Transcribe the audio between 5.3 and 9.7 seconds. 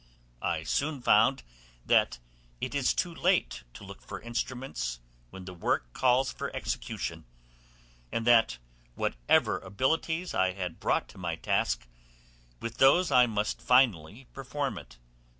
the work calls for execution, and that whatever